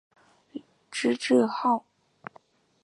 [0.89, 1.83] 知制诰。